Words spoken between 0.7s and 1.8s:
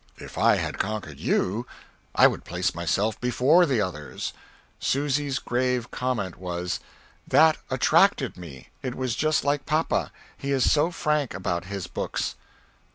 conquered you